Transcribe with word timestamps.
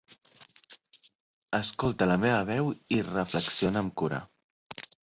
Escolta 1.59 2.09
la 2.13 2.17
meva 2.25 2.41
veu 2.51 2.75
i 2.99 3.01
reflexiona 3.13 3.85
amb 3.87 3.99
cura. 4.03 4.27